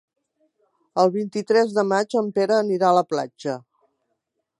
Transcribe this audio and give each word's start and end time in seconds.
El 1.03 1.11
vint-i-tres 1.17 1.75
de 1.75 1.83
maig 1.89 2.17
en 2.21 2.31
Pere 2.39 2.57
anirà 2.61 2.89
a 2.93 2.95
la 3.01 3.05
platja. 3.13 3.55